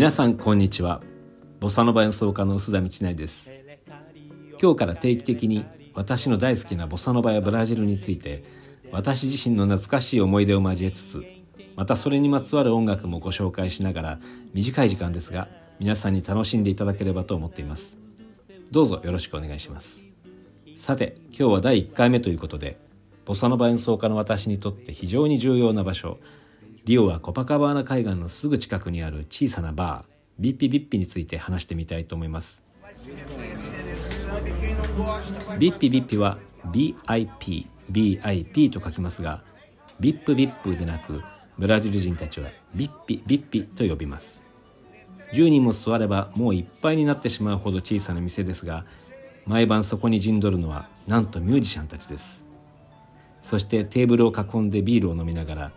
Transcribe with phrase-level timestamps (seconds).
[0.00, 1.02] 皆さんこんにちは。
[1.60, 3.50] ボサノバ演奏家の臼田道成です。
[4.58, 8.42] 今日から定期的に私の大好きなボサノバやブラジルについて
[8.90, 11.24] 私自身の懐かしい思い出を交えつつ
[11.76, 14.20] またそれにまつわる音楽もご紹介しながら
[14.54, 17.98] 短い時間ですが皆さんに楽しんでいただければと思っています。
[18.70, 20.06] どうぞよろしくお願いします。
[20.74, 22.80] さて今日は第1回目ということで
[23.26, 26.16] ボサノバ演奏家の私にとって非常に重要な場所
[26.84, 32.64] リオはコパカバーナ海岸のすぐ近くにある小さなバービッピビッピについて話してみたいと思います。
[35.58, 36.38] ビッピビッピは
[36.72, 39.42] BIP BIP と書きますが
[40.00, 41.22] ビップビップでなく
[41.58, 44.42] ブラジル人たちはビッピビッピと呼びます。
[45.34, 48.84] 10人も座ればもういっぱいになってしまうほど小さな店ですが
[49.46, 52.44] 毎晩そこに陣取るのはなんとミュージシャンたちです。
[53.42, 55.72] そしてテーブルを囲んでビールを飲みながら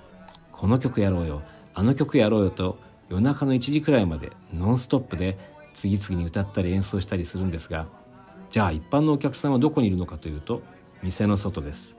[0.63, 1.41] この曲やろうよ。
[1.73, 5.37] あの曲やろうよと夜中の1時くらいまでノンストップで
[5.73, 7.85] 次々に歌ったり演奏したりするんですが
[8.49, 10.61] じゃあ一般のお客さんはどこにいるのかというと
[11.01, 11.97] 店の外です。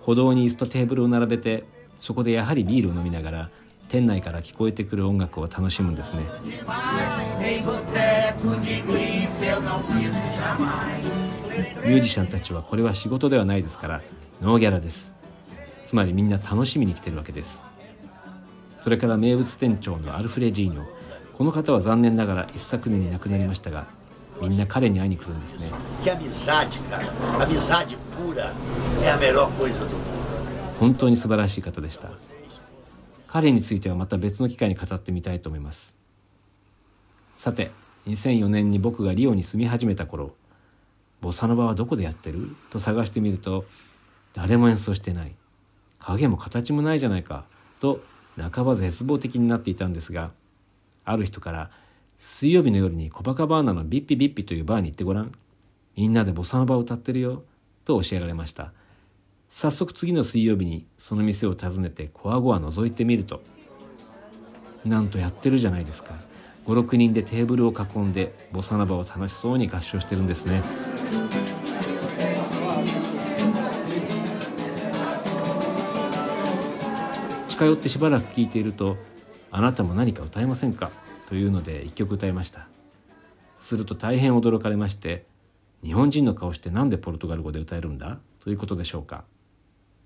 [0.00, 1.62] 歩道に椅子とテーブルを並べて
[2.00, 3.50] そこでやはりビールを飲みながら
[3.88, 6.22] 店内から聞こえてくる音楽を楽しむんですね。
[11.84, 14.02] ミュージシャンたちはこれは仕事ではないですから
[14.42, 15.16] ノーギャラです。
[15.88, 17.64] つまりみんな楽しみに来てるわけです。
[18.76, 20.84] それから名物店長のアルフレジーニョ。
[21.32, 23.86] この方は残念ながら一昨年に亡くなりましたが
[24.42, 25.70] みんな彼に会いに来るんですね。
[30.78, 32.10] 本当に素晴らしい方でした。
[33.26, 35.94] 彼についてはまた別の機会に語ってみたいと思います。
[37.32, 37.70] さて
[38.06, 40.34] 2004年に僕がリオに住み始めた頃
[41.22, 42.54] ボサノバはどこでやってる？
[42.68, 43.64] と探してみると
[44.34, 45.32] 誰も演奏してない
[45.98, 47.44] 影も形もないじゃないか
[47.80, 48.00] と
[48.36, 50.30] 半ば絶望的になっていたんですが
[51.04, 51.70] ある人から
[52.16, 55.32] 水曜日の夜にコパカバーナのビッピビッピというバーに行ってごらん。
[55.96, 57.44] みんなでボサノバを歌ってるよ
[57.84, 58.72] と教えられました。
[59.48, 63.40] 早速次の水曜日にその店を訪ねてコアゴア覗いてみると
[64.84, 66.14] なんとやってるじゃないですか。
[66.66, 70.62] 56人でテーブルを囲んでボサノバを楽しそうに合唱してるんですね。
[77.58, 78.96] 近寄ってしばらく聞いていると
[79.50, 80.92] 「あなたも何か歌えませんか?」
[81.26, 82.68] というので一曲歌いました。
[83.58, 85.26] すると大変驚かれまして
[85.82, 89.24] 「日本人の顔して何でポルトガル語で歌えるんだ?」ということでしょうか。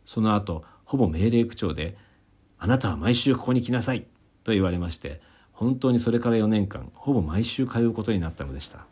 [0.07, 1.99] その後ほぼ命令口調で
[2.59, 4.07] 「あなたは毎週ここに来なさい」
[4.45, 5.21] と言われまして
[5.53, 8.87] 本当にそれから4年間ほぼ毎週通うことになったのでした。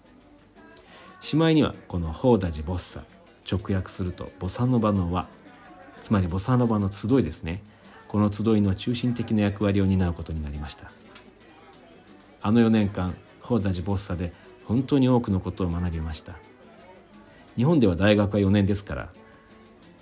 [1.23, 3.05] しまいにはこの「ホーダジ・ボッサ」
[3.51, 5.27] 直訳すると「ボサノバの輪」
[6.03, 7.63] つまりボサノバの集いですね。
[8.11, 10.91] この集いの中心的な役割を担うことになりました。
[12.43, 14.33] あの4年間ホーダジ・ボッサで
[14.65, 16.35] 本当に多くのことを学びました。
[17.55, 19.11] 日本では大学は4年ですから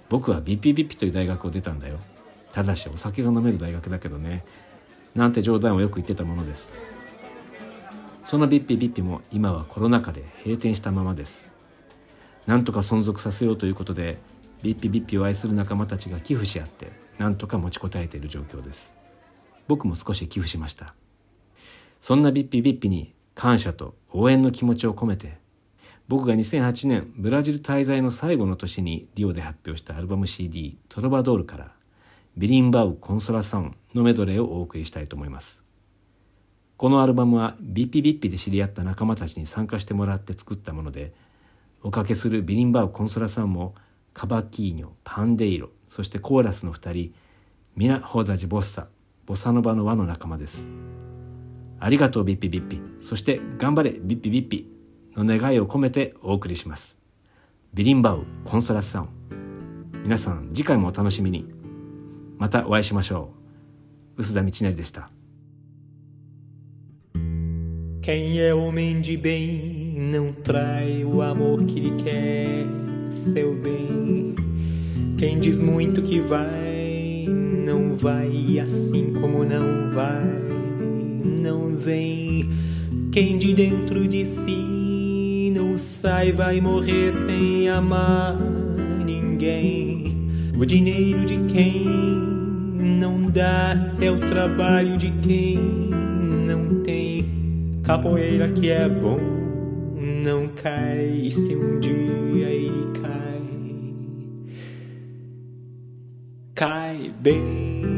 [0.08, 1.98] 僕はビッピビッピという大学を出たんだよ。
[2.50, 4.42] ただしお酒が飲める大学だけどね。
[5.14, 6.72] なんて冗談をよく言ってたものです。
[8.24, 11.50] そのビッピビッピも今はコロナ禍で閉店したままです。
[12.47, 14.16] なんとか存続させようということで
[14.62, 18.94] ビッピビッピを愛する仲間たちが寄付し合ってなんとか持ちこたえている状況です。
[19.66, 20.94] 僕も少し寄付しました。
[22.00, 25.38] そんなビッピビッピに感謝と応援の気持ちを込めて
[26.08, 31.72] 僕が2008年ブラジル滞在の最後の年にリオで発表したアルバム CD「トロバドール」から
[32.36, 35.64] 「ビリンバウ・コンソラサン」のメドレーをお送りしたいと思います。
[36.78, 41.12] このアルバムはビッピビッピで知り合った仲間たちに参加してもらって作ったもので
[41.82, 43.74] おかけするビリンバウ・コンソラサンも
[44.18, 47.14] 「カバキーニョパンデイロそしてコーラスの2人
[47.76, 48.88] ミナ・ホーザジ・ボッサ
[49.26, 50.68] ボサノバの輪の仲間です。
[51.78, 52.80] ありがとうビッピビッピ。
[52.98, 54.68] そして頑張れビッピビッピ。
[55.14, 56.98] の願いを込めてお送りします。
[57.72, 59.09] ビリンバウコンソラスサウン
[60.03, 61.47] 皆さん次回もお楽しみに。
[62.38, 63.30] またお会いしましょ
[64.16, 64.22] う。
[64.22, 65.10] 臼田道成でした。
[68.03, 72.78] Quem é homem de bem não trai o amor que lhe quer.
[73.10, 74.34] Seu bem.
[75.16, 80.41] Quem diz muito que vai, não vai, assim como não vai,
[81.25, 82.49] não vem.
[83.10, 88.39] Quem de dentro de si não sai, vai morrer sem amar
[89.05, 90.16] ninguém.
[90.57, 91.84] O dinheiro de quem
[92.75, 95.59] não dá é o trabalho de quem
[96.47, 97.27] não tem.
[97.83, 99.37] Capoeira que é bom
[100.22, 101.31] não cai.
[101.31, 103.43] Se um dia ele cai,
[106.55, 107.89] cai bem.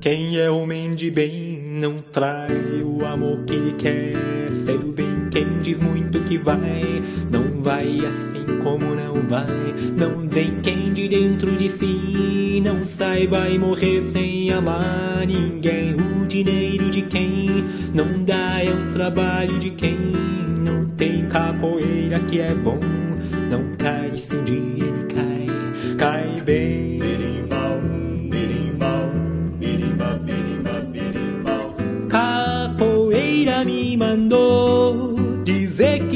[0.00, 4.50] Quem é homem de bem não trai o amor que ele quer.
[4.50, 9.46] Seu bem, quem diz muito que vai, não vai assim como não vai.
[9.96, 15.94] Não vem quem de dentro de si não sai, vai morrer sem amar ninguém.
[15.94, 17.64] O dinheiro de quem
[17.94, 19.96] não dá é o trabalho de quem
[20.64, 22.80] não tem capoeira que é bom.
[23.48, 26.91] Não cai se um dia ele cai, cai bem.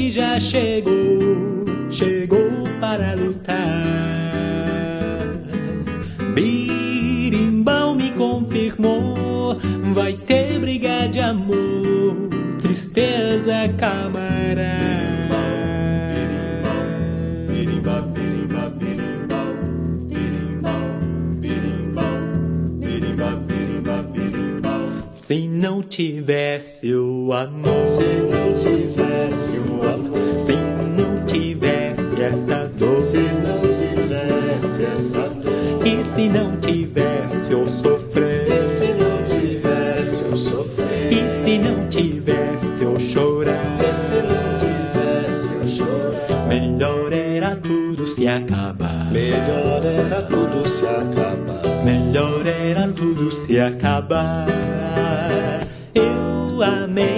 [0.07, 2.49] Que já chegou, chegou
[2.79, 3.83] para lutar.
[6.33, 9.57] Birimbau me confirmou,
[9.93, 12.15] vai ter briga de amor,
[12.61, 14.67] tristeza camarada.
[17.49, 19.47] Birimba, birimba, birimbau.
[20.07, 20.81] Birimbau,
[21.41, 22.17] birimbau,
[22.79, 24.89] birimba, birimba, birimbau.
[25.11, 28.96] Se não tivesse o amor, Se não tivesse
[29.57, 33.01] o amor, se não tivesse essa dor.
[33.01, 40.23] se não tivesse essa dor, E se não tivesse eu e sofrer, se não tivesse
[40.23, 47.13] o sofrer, e se não tivesse eu chorar, e se não tivesse o chorar, melhor
[47.13, 49.11] era tudo se acabar.
[49.11, 51.83] melhor era tudo se acabar.
[51.85, 54.47] Melhor era tudo se acabar.
[55.95, 57.16] Eu amei,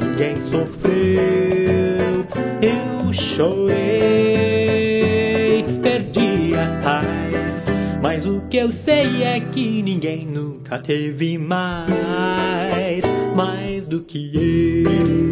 [0.00, 0.92] ninguém sofreu.
[2.62, 3.74] Eu chorei,
[5.82, 7.68] perdi a paz.
[8.00, 13.04] Mas o que eu sei é que ninguém nunca teve mais,
[13.34, 15.31] mais do que eu.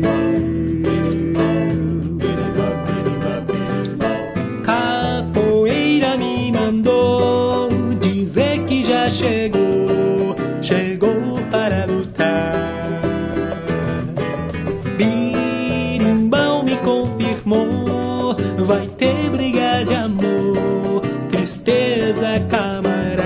[18.71, 23.21] Vai ter briga de amor, tristeza camarada.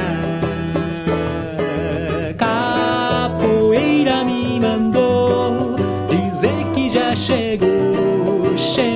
[2.38, 5.76] Capoeira me mandou
[6.08, 8.94] dizer que já chegou, chegou